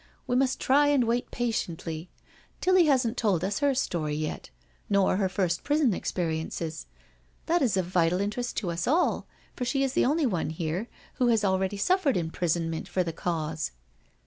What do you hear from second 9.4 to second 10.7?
for she is the only one